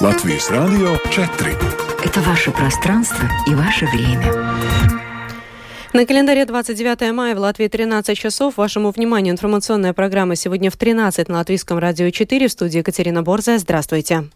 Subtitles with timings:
[0.00, 1.58] Латвийс Радио 4.
[2.04, 4.32] Это ваше пространство и ваше время.
[5.92, 8.58] На календаре 29 мая в Латвии 13 часов.
[8.58, 13.58] Вашему вниманию информационная программа сегодня в 13 на Латвийском радио 4 в студии Екатерина Борзая.
[13.58, 14.30] Здравствуйте.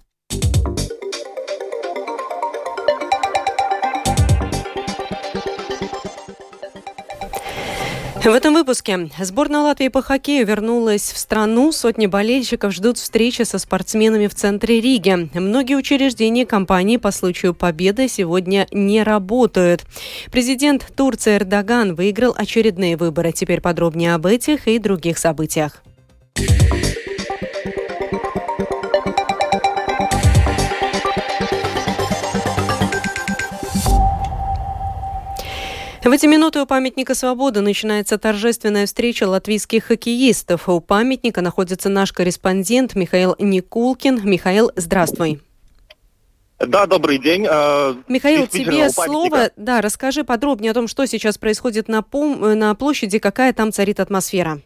[8.24, 11.72] В этом выпуске сборная Латвии по хоккею вернулась в страну.
[11.72, 15.28] Сотни болельщиков ждут встречи со спортсменами в центре Риги.
[15.36, 19.82] Многие учреждения компании по случаю победы сегодня не работают.
[20.30, 23.32] Президент Турции Эрдоган выиграл очередные выборы.
[23.32, 25.82] Теперь подробнее об этих и других событиях.
[36.04, 40.68] В эти минуты у памятника свободы начинается торжественная встреча латвийских хоккеистов.
[40.68, 44.20] У памятника находится наш корреспондент Михаил Никулкин.
[44.28, 45.40] Михаил, здравствуй.
[46.58, 47.46] Да, добрый день.
[47.48, 49.50] Э, Михаил, тебе слово.
[49.54, 54.00] Да, расскажи подробнее о том, что сейчас происходит на, пом- на площади, какая там царит
[54.00, 54.60] атмосфера.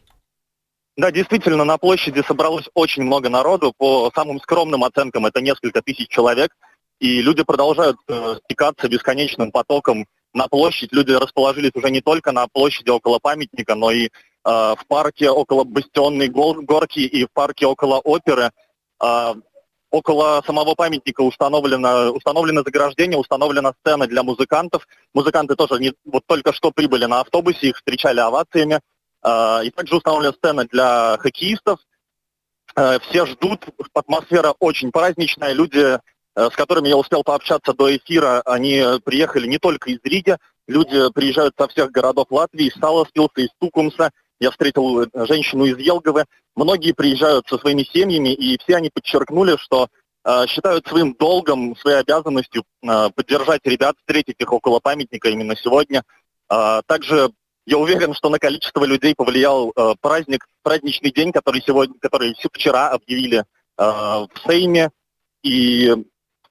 [0.97, 3.75] Да, действительно, на площади собралось очень много народу.
[3.77, 6.56] По самым скромным оценкам это несколько тысяч человек.
[6.98, 10.06] И люди продолжают э, стекаться бесконечным потоком
[10.37, 10.92] на площадь.
[10.92, 14.09] Люди расположились уже не только на площади около памятника, но и э,
[14.45, 18.51] в парке около Бастионной горки и в парке около оперы.
[19.03, 19.34] Э,
[19.91, 24.87] около самого памятника установлено, установлено заграждение, установлена сцена для музыкантов.
[25.15, 28.81] Музыканты тоже не, вот только что прибыли на автобусе, их встречали овациями.
[29.25, 31.81] Э, и также установлена сцена для хоккеистов.
[32.77, 35.98] Э, все ждут, атмосфера очень праздничная, люди
[36.37, 40.37] с которыми я успел пообщаться до эфира, они приехали не только из Риги,
[40.69, 45.78] люди приезжают со всех городов Латвии, из Саласпилса, из Тукумса, я встретил э, женщину из
[45.78, 49.89] Елговы, многие приезжают со своими семьями, и все они подчеркнули, что
[50.25, 56.03] э, считают своим долгом, своей обязанностью э, поддержать ребят, встретить их около памятника именно сегодня.
[56.50, 57.31] Э, также
[57.67, 62.91] я уверен, что на количество людей повлиял э, праздник, праздничный день, который сегодня, который вчера
[62.91, 63.44] объявили э,
[63.78, 64.91] в Сейме.
[65.43, 65.94] И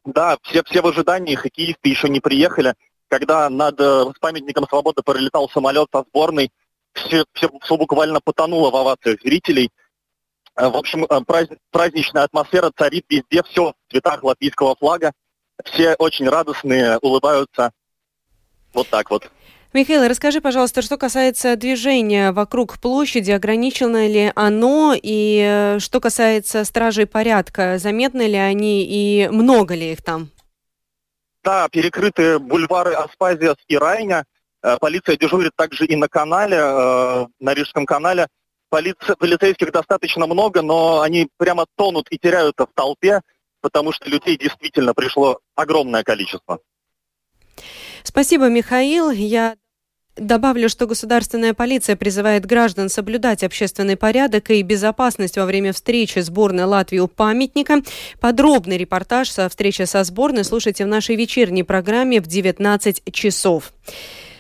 [0.06, 2.76] да, все, все в ожидании, хоккеисты еще не приехали.
[3.08, 6.52] Когда над э, памятником свободы пролетал самолет со сборной,
[6.94, 9.72] все, все, все буквально потонуло в овациях зрителей.
[10.56, 11.22] Э, в общем, э,
[11.72, 15.12] праздничная атмосфера царит везде, все в цветах латвийского флага.
[15.64, 17.72] Все очень радостные, улыбаются.
[18.74, 19.30] Вот так вот.
[19.76, 26.64] Михаил, расскажи, пожалуйста, что касается движения вокруг площади, ограничено ли оно, и э, что касается
[26.64, 30.30] стражей порядка, заметны ли они и много ли их там?
[31.44, 34.24] Да, перекрыты бульвары Аспазиас и Райня.
[34.64, 38.28] Э, полиция дежурит также и на канале, э, на Рижском канале.
[38.70, 43.20] Полиция, полицейских достаточно много, но они прямо тонут и теряются в толпе,
[43.60, 46.60] потому что людей действительно пришло огромное количество.
[48.04, 49.10] Спасибо, Михаил.
[49.10, 49.58] Я
[50.16, 56.64] Добавлю, что государственная полиция призывает граждан соблюдать общественный порядок и безопасность во время встречи сборной
[56.64, 57.82] Латвии у памятника.
[58.22, 63.74] Подробный репортаж со встречи со сборной слушайте в нашей вечерней программе в 19 часов.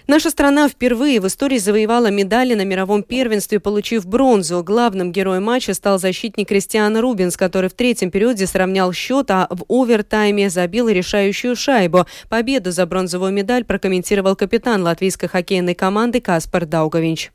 [0.08, 4.64] Наша страна впервые в истории завоевала медали на мировом первенстве, получив бронзу.
[4.64, 9.66] Главным героем матча стал защитник Кристиан Рубинс, который в третьем периоде сравнял счет, а в
[9.68, 12.06] овертайме забил решающую шайбу.
[12.30, 17.32] Победу за бронзовую медаль прокомментировал капитан латвийской хоккейной команды Каспар Даугович.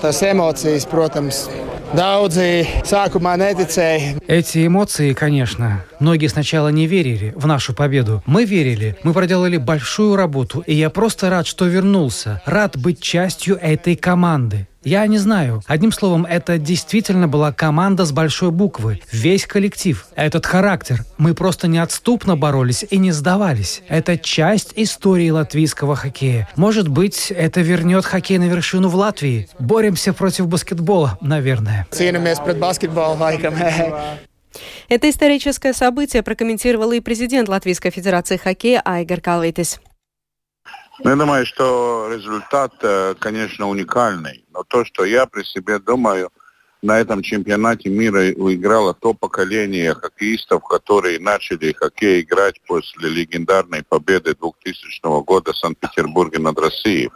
[0.00, 1.48] Tas emocijas, protams,
[1.90, 4.20] Daudzi sākumā neticēja.
[4.28, 5.84] Эти эмоции, конечно.
[5.98, 8.22] Многие сначала не верили в нашу победу.
[8.26, 8.96] Мы верили.
[9.02, 10.60] Мы проделали большую работу.
[10.60, 12.40] И я просто рад, что вернулся.
[12.46, 14.68] Рад быть частью этой команды.
[14.82, 15.62] Я не знаю.
[15.66, 19.00] Одним словом, это действительно была команда с большой буквы.
[19.12, 20.06] Весь коллектив.
[20.14, 21.04] Этот характер.
[21.18, 23.82] Мы просто неотступно боролись и не сдавались.
[23.88, 26.48] Это часть истории латвийского хоккея.
[26.56, 29.48] Может быть, это вернет хоккей на вершину в Латвии.
[29.58, 31.86] Боремся против баскетбола, наверное.
[34.88, 39.78] Это историческое событие прокомментировал и президент Латвийской Федерации хоккея Айгар Калвитис.
[41.02, 44.44] Ну, я думаю, что результат, э, конечно, уникальный.
[44.52, 46.30] Но то, что я при себе думаю,
[46.82, 54.34] на этом чемпионате мира выиграло то поколение хоккеистов, которые начали хоккей играть после легендарной победы
[54.34, 57.10] 2000 года в Санкт-Петербурге над Россией.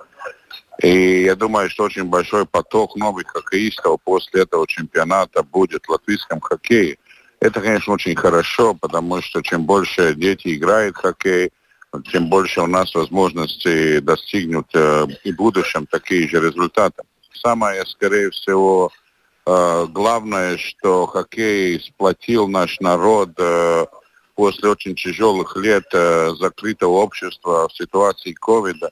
[0.82, 6.40] И я думаю, что очень большой поток новых хоккеистов после этого чемпионата будет в латвийском
[6.40, 6.96] хоккее.
[7.40, 11.52] Это, конечно, очень хорошо, потому что чем больше дети играют в хоккей,
[12.02, 17.02] тем больше у нас возможности достигнуть э, и в будущем такие же результаты.
[17.32, 18.90] Самое, скорее всего,
[19.46, 23.86] э, главное, что хоккей сплотил наш народ э,
[24.34, 28.90] после очень тяжелых лет э, закрытого общества в ситуации ковида.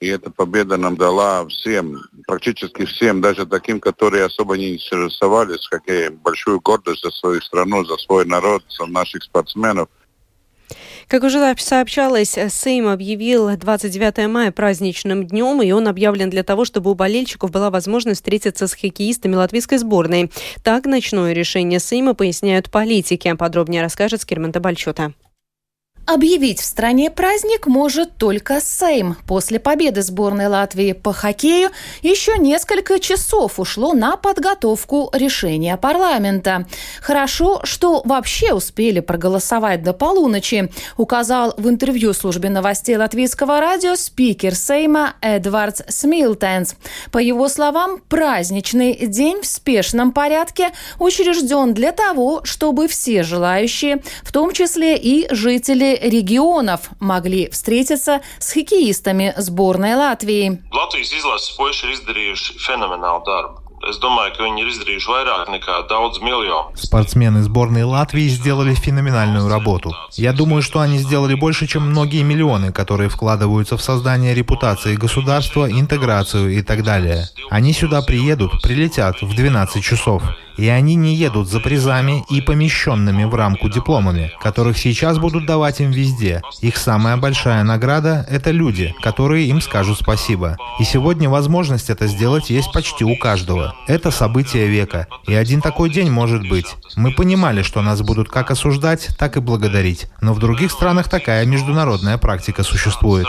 [0.00, 6.08] И эта победа нам дала всем, практически всем, даже таким, которые особо не интересовались, какие
[6.08, 9.88] большую гордость за свою страну, за свой народ, за наших спортсменов–
[11.12, 16.90] как уже сообщалось, Сейм объявил 29 мая праздничным днем, и он объявлен для того, чтобы
[16.90, 20.30] у болельщиков была возможность встретиться с хоккеистами латвийской сборной.
[20.62, 23.30] Так, ночное решение Сейма поясняют политики.
[23.34, 25.12] Подробнее расскажет Скирмента Бальчота.
[26.04, 29.16] Объявить в стране праздник может только Сейм.
[29.24, 31.70] После победы сборной Латвии по хоккею
[32.02, 36.66] еще несколько часов ушло на подготовку решения парламента.
[37.00, 44.56] Хорошо, что вообще успели проголосовать до полуночи, указал в интервью службе новостей латвийского радио спикер
[44.56, 46.74] Сейма Эдвардс Смилтенс.
[47.12, 54.32] По его словам, праздничный день в спешном порядке учрежден для того, чтобы все желающие, в
[54.32, 60.62] том числе и жители регионов могли встретиться с хоккеистами сборной Латвии.
[63.92, 66.16] Es domāju, ka viņi ir izdarījuši vairāk nekā daudz.
[66.74, 69.94] Спортсмены сборной Латвии сделали феноменальную работу.
[70.12, 75.70] Я думаю, что они сделали больше, чем многие миллионы, которые вкладываются в создание репутации государства,
[75.70, 77.28] интеграцию и так далее.
[77.50, 80.22] Они сюда приедут, прилетят в 12 часов.
[80.56, 85.80] И они не едут за призами и помещенными в рамку дипломами, которых сейчас будут давать
[85.80, 86.42] им везде.
[86.60, 90.58] Их самая большая награда— это люди, которые им скажут спасибо.
[90.78, 93.74] И сегодня возможность это сделать есть почти у каждого.
[93.86, 95.08] Это событие века.
[95.26, 96.66] И один такой день может быть.
[96.96, 100.06] Мы понимали, что нас будут как осуждать, так и благодарить.
[100.20, 103.26] Но в других странах такая международная практика существует.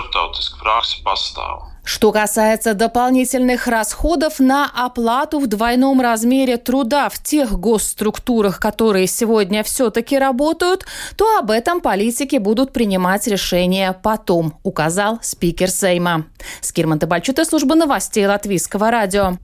[1.85, 9.63] Что касается дополнительных расходов на оплату в двойном размере труда в тех госструктурах, которые сегодня
[9.63, 10.85] все-таки работают,
[11.17, 16.25] то об этом политики будут принимать решения потом, указал спикер Сейма.
[16.61, 19.37] Скирман Табальчута, служба новостей Латвийского радио.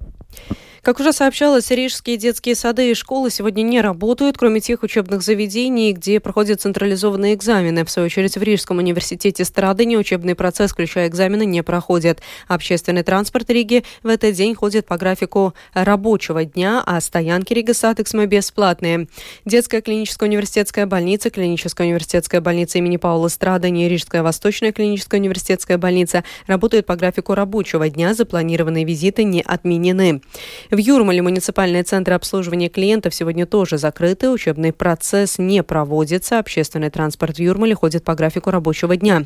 [0.82, 5.92] Как уже сообщалось, рижские детские сады и школы сегодня не работают, кроме тех учебных заведений,
[5.92, 7.84] где проходят централизованные экзамены.
[7.84, 12.22] В свою очередь, в Рижском университете Страдиня учебный процесс, включая экзамены, не проходит.
[12.48, 18.26] Общественный транспорт Риги в этот день ходит по графику рабочего дня, а стоянки Ригас Сатиксме
[18.26, 19.08] бесплатные.
[19.46, 25.78] Детская клиническая университетская больница, клиническая университетская больница имени Паула Страдиня и Рижская восточная клиническая университетская
[25.78, 30.22] больница работают по графику рабочего дня, запланированные визиты не отменены.
[30.72, 34.30] В Юрмале муниципальные центры обслуживания клиентов сегодня тоже закрыты.
[34.30, 36.38] Учебный процесс не проводится.
[36.38, 39.24] Общественный транспорт в Юрмале ходит по графику рабочего дня.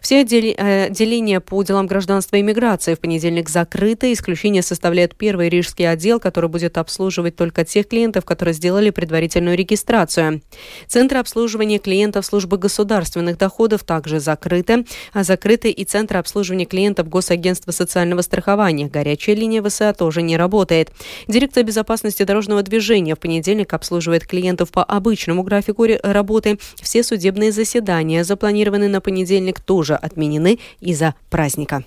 [0.00, 4.10] Все э, отделения по делам гражданства и миграции в понедельник закрыты.
[4.10, 10.40] Исключение составляет первый рижский отдел, который будет обслуживать только тех клиентов, которые сделали предварительную регистрацию.
[10.86, 14.86] Центры обслуживания клиентов службы государственных доходов также закрыты.
[15.12, 18.86] А закрыты и центры обслуживания клиентов Госагентства социального страхования.
[18.86, 20.92] Горячая линия ВСА тоже не работает работает.
[21.28, 26.58] Дирекция безопасности дорожного движения в понедельник обслуживает клиентов по обычному графику работы.
[26.80, 31.84] Все судебные заседания, запланированные на понедельник, тоже отменены из-за праздника.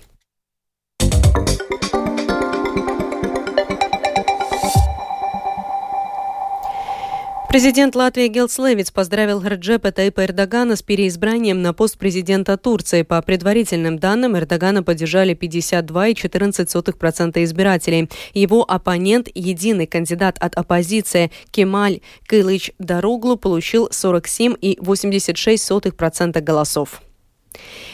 [7.50, 13.02] Президент Латвии Гелс Левиц поздравил Реджепа Тайпа Эрдогана с переизбранием на пост президента Турции.
[13.02, 18.08] По предварительным данным, Эрдогана поддержали 52,14% избирателей.
[18.34, 27.02] Его оппонент, единый кандидат от оппозиции Кемаль Кылыч Даруглу, получил 47,86% голосов.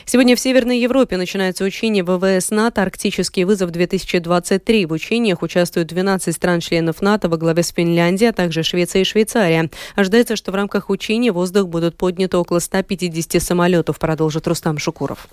[0.04, 4.86] Сегодня в Северной Европе начинается учение ВВС НАТО «Арктический вызов-2023».
[4.86, 9.70] В учениях участвуют 12 стран-членов НАТО во главе с Финляндией, а также Швеция и Швейцария.
[9.94, 15.28] Ожидается, что в рамках учения в воздух будут подняты около 150 самолетов, продолжит Рустам Шукуров.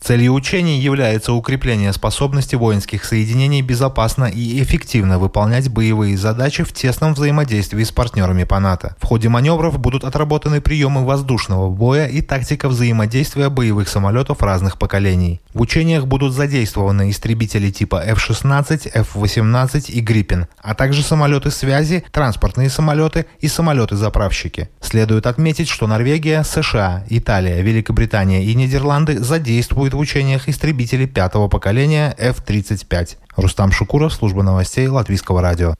[0.00, 7.14] Целью учений является укрепление способности воинских соединений безопасно и эффективно выполнять боевые задачи в тесном
[7.14, 8.96] взаимодействии с партнерами по НАТО.
[9.00, 15.40] В ходе маневров будут отработаны приемы воздушного боя и тактика взаимодействия боевых самолетов разных поколений.
[15.52, 22.70] В учениях будут задействованы истребители типа F-16, F-18 и Гриппин, а также самолеты связи, транспортные
[22.70, 24.68] самолеты и самолеты-заправщики.
[24.80, 31.48] Следует отметить, что Норвегия, США, Италия, Великобритания и Нидерланды задействуют участвуют в учениях истребители пятого
[31.48, 33.16] поколения F-35.
[33.36, 35.74] Рустам Шукуров, служба новостей Латвийского радио.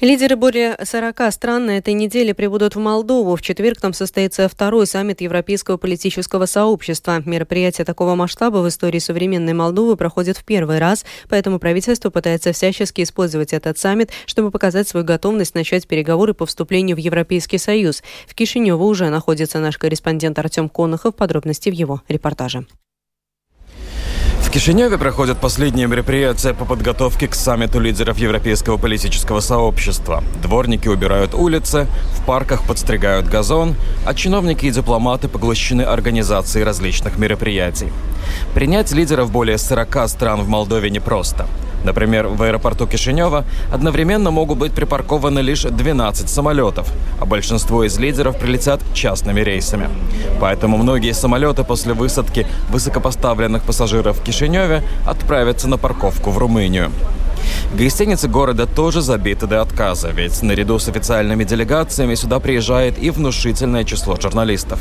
[0.00, 3.36] Лидеры более 40 стран на этой неделе прибудут в Молдову.
[3.36, 7.22] В четверг там состоится второй саммит Европейского политического сообщества.
[7.24, 13.02] Мероприятие такого масштаба в истории современной Молдовы проходит в первый раз, поэтому правительство пытается всячески
[13.02, 18.02] использовать этот саммит, чтобы показать свою готовность начать переговоры по вступлению в Европейский Союз.
[18.26, 21.14] В Кишиневе уже находится наш корреспондент Артем Конохов.
[21.14, 22.66] Подробности в его репортаже.
[24.56, 30.24] Кишиневе проходят последние мероприятия по подготовке к саммиту лидеров Европейского политического сообщества.
[30.42, 33.74] Дворники убирают улицы, в парках подстригают газон,
[34.06, 37.92] а чиновники и дипломаты поглощены организацией различных мероприятий.
[38.54, 41.46] Принять лидеров более 40 стран в Молдове непросто.
[41.86, 48.36] Например, в аэропорту Кишинева одновременно могут быть припаркованы лишь 12 самолетов, а большинство из лидеров
[48.40, 49.88] прилетят частными рейсами.
[50.40, 56.90] Поэтому многие самолеты после высадки высокопоставленных пассажиров в Кишиневе отправятся на парковку в Румынию.
[57.74, 63.84] Гостиницы города тоже забиты до отказа, ведь наряду с официальными делегациями сюда приезжает и внушительное
[63.84, 64.80] число журналистов.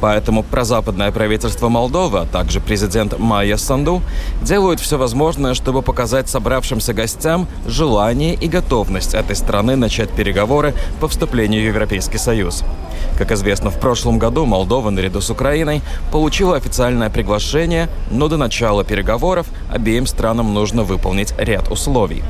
[0.00, 4.02] Поэтому прозападное правительство Молдовы, а также президент Майя Санду
[4.42, 11.08] делают все возможное, чтобы показать собравшимся гостям желание и готовность этой страны начать переговоры по
[11.08, 12.62] вступлению в Европейский Союз.
[13.18, 18.84] Как известно, в прошлом году Молдова наряду с Украиной получила официальное приглашение, но до начала
[18.84, 22.22] переговоров обеим странам нужно выполнить ряд условий.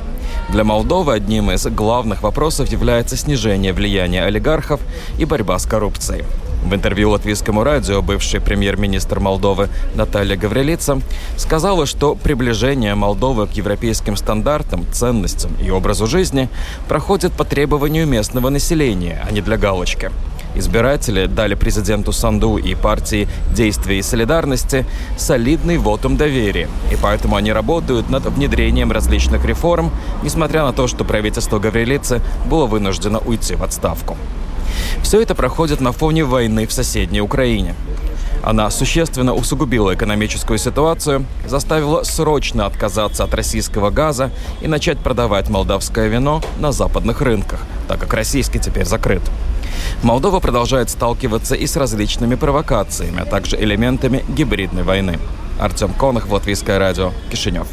[0.48, 4.80] Для Молдовы одним из главных вопросов является снижение влияния олигархов
[5.18, 6.24] и борьба с коррупцией.
[6.64, 11.00] В интервью латвийскому радио бывший премьер-министр Молдовы Наталья Гаврилица
[11.36, 16.48] сказала, что приближение Молдовы к европейским стандартам, ценностям и образу жизни
[16.88, 20.10] проходит по требованию местного населения, а не для галочки.
[20.54, 24.84] Избиратели дали президенту Санду и партии «Действия и солидарности»
[25.16, 29.92] солидный вотум доверия, и поэтому они работают над внедрением различных реформ,
[30.22, 34.16] несмотря на то, что правительство Гаврилицы было вынуждено уйти в отставку.
[35.02, 37.74] Все это проходит на фоне войны в соседней Украине.
[38.42, 44.30] Она существенно усугубила экономическую ситуацию, заставила срочно отказаться от российского газа
[44.62, 49.22] и начать продавать молдавское вино на западных рынках, так как российский теперь закрыт.
[50.02, 55.18] Молдова продолжает сталкиваться и с различными провокациями, а также элементами гибридной войны.
[55.60, 57.66] Артем Конах, Латвийское радио, Кишинев.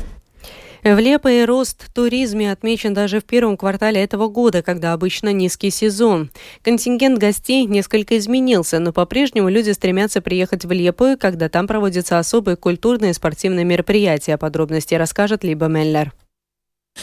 [0.83, 6.29] В Лепое рост туризме отмечен даже в первом квартале этого года, когда обычно низкий сезон.
[6.61, 12.55] Контингент гостей несколько изменился, но по-прежнему люди стремятся приехать в Лепую, когда там проводятся особые
[12.55, 14.37] культурные и спортивные мероприятия.
[14.37, 16.13] Подробности расскажет Либо Меллер.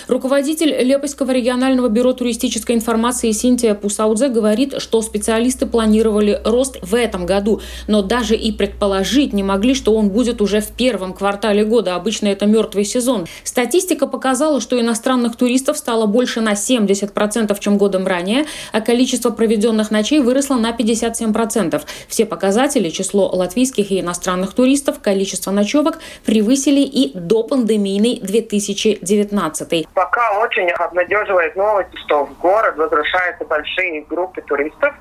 [0.08, 7.26] Руководитель Лепойского регионального бюро туристической информации Синтия Пусаудзе говорит, что специалисты планировали рост в этом
[7.26, 11.94] году, но даже и предположить не могли, что он будет уже в первом квартале года.
[11.94, 13.26] Обычно это мертвый сезон.
[13.44, 19.90] Статистика показала, что иностранных туристов стало больше на 70%, чем годом ранее, а количество проведенных
[19.90, 21.82] ночей выросло на 57%.
[22.08, 29.84] Все показатели, число латвийских и иностранных туристов, количество ночевок превысили и до пандемийный 2019.
[29.93, 34.95] Пока очень обнадеживает новость, что в город возвращаются большие группы туристов.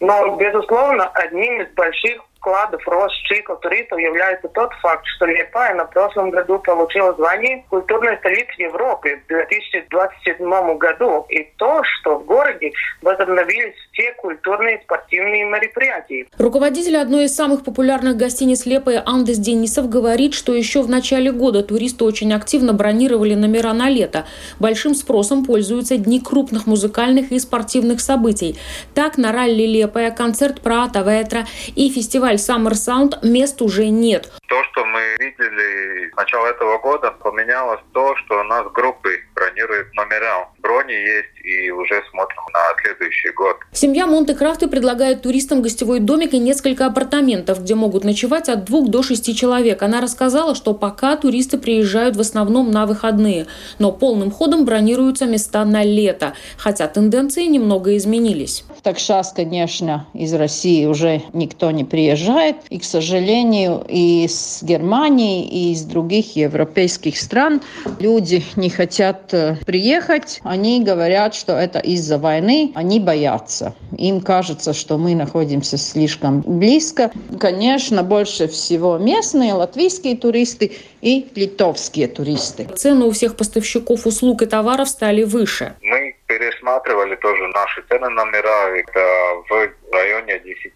[0.00, 5.84] Но, безусловно, одним из больших вкладов рост цикла туристов является тот факт, что Лепая на
[5.84, 11.26] прошлом году получила звание культурной столицы Европы в 2027 году.
[11.28, 16.26] И то, что в городе возобновились все культурные и спортивные мероприятия.
[16.38, 21.62] Руководитель одной из самых популярных гостиниц Лепая Андес Денисов говорит, что еще в начале года
[21.62, 24.24] туристы очень активно бронировали номера на лето.
[24.58, 28.56] Большим спросом пользуются дни крупных музыкальных и спортивных событий.
[28.94, 34.30] Так, на ралли Лепая, концерт Прата Ветра и фестиваль Summer Sound мест уже нет.
[34.48, 39.94] То, что мы видели с начала этого года, поменялось то, что у нас группы бронируют
[39.94, 40.48] номера.
[40.62, 43.58] Брони есть и уже смотрим на следующий год.
[43.72, 49.02] Семья Монте-Крафты предлагает туристам гостевой домик и несколько апартаментов, где могут ночевать от двух до
[49.02, 49.82] шести человек.
[49.82, 53.46] Она рассказала, что пока туристы приезжают в основном на выходные,
[53.78, 58.64] но полным ходом бронируются места на лето, хотя тенденции немного изменились.
[58.82, 62.56] Так сейчас, конечно, из России уже никто не приезжает.
[62.70, 67.60] И, к сожалению, и из Германии, и из других европейских стран
[67.98, 70.40] люди не хотят э, приехать.
[70.44, 72.72] Они говорят, что это из-за войны.
[72.74, 73.74] Они боятся.
[73.96, 77.10] Им кажется, что мы находимся слишком близко.
[77.40, 82.64] Конечно, больше всего местные латвийские туристы и литовские туристы.
[82.76, 85.74] Цены у всех поставщиков услуг и товаров стали выше.
[85.82, 88.76] Мы пересматривали тоже наши цены номера.
[88.76, 89.00] Это
[89.48, 90.72] в районе 10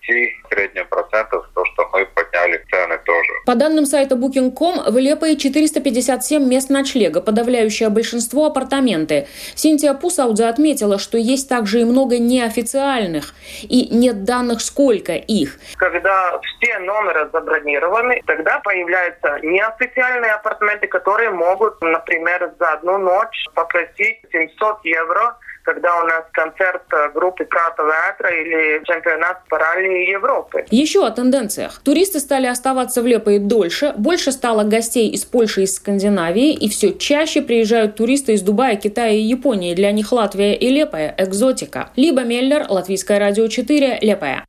[0.50, 2.06] средних процентов, то, что мы
[2.42, 3.32] подняли цены тоже.
[3.46, 9.26] По данным сайта Booking.com, в Лепое 457 мест ночлега, подавляющее большинство апартаменты.
[9.54, 15.58] Синтия Пусаудзе отметила, что есть также и много неофициальных, и нет данных, сколько их.
[15.76, 24.18] Когда все номера забронированы, тогда появляются неофициальные апартаменты, которые могут, например, за одну ночь попросить
[24.32, 30.64] 700 евро когда у нас концерт э, группы Крата Ветра или чемпионат по ралли Европы.
[30.70, 31.80] Еще о тенденциях.
[31.82, 36.92] Туристы стали оставаться в Лепое дольше, больше стало гостей из Польши и Скандинавии, и все
[36.94, 39.74] чаще приезжают туристы из Дубая, Китая и Японии.
[39.74, 41.90] Для них Латвия и Лепая– экзотика.
[41.96, 44.44] Либо Меллер, Латвийское радио 4, Лепая.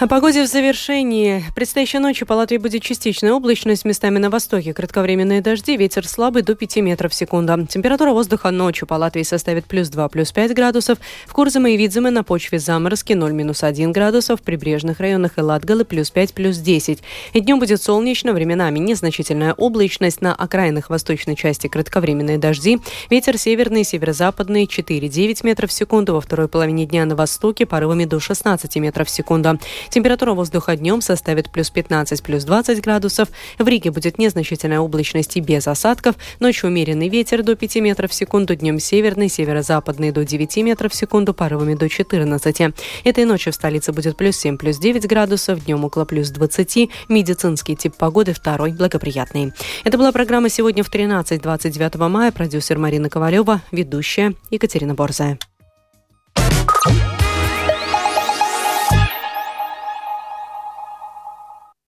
[0.00, 1.42] О погоде в завершении.
[1.56, 6.54] Предстоящей ночью по Латвии будет частичная облачность, местами на востоке кратковременные дожди, ветер слабый до
[6.54, 7.66] 5 метров в секунду.
[7.66, 10.98] Температура воздуха ночью по Латвии составит плюс 2, плюс 5 градусов.
[11.26, 14.38] В Курзаме и Видземе на почве заморозки 0, минус 1 градусов.
[14.38, 17.02] В прибрежных районах и Латгалы плюс 5, плюс 10.
[17.32, 20.22] И днем будет солнечно, временами незначительная облачность.
[20.22, 22.78] На окраинах восточной части кратковременные дожди.
[23.10, 26.14] Ветер северный, северо-западный 4-9 метров в секунду.
[26.14, 29.58] Во второй половине дня на востоке порывами до 16 метров в секунду.
[29.90, 33.28] Температура воздуха днем составит плюс 15, плюс 20 градусов.
[33.58, 36.16] В Риге будет незначительная облачность и без осадков.
[36.40, 40.94] Ночью умеренный ветер до 5 метров в секунду, днем северный, северо-западный до 9 метров в
[40.94, 42.74] секунду, порывами до 14.
[43.04, 46.90] Этой ночью в столице будет плюс 7, плюс 9 градусов, днем около плюс 20.
[47.08, 49.52] Медицинский тип погоды второй, благоприятный.
[49.84, 52.32] Это была программа «Сегодня в 13-29 мая».
[52.32, 55.38] Продюсер Марина Ковалева, ведущая Екатерина Борзая.